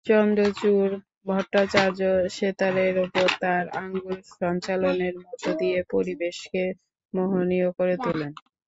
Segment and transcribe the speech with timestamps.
[0.05, 0.93] চন্দ্রচূড়
[1.27, 1.99] ভট্টাচার্য
[2.35, 6.63] সেতারের ওপর তাঁর আঙুল সঞ্চালনের মধ্যদিয়ে পরিবেশকে
[7.13, 8.31] মোহনীয় করে তোলেন।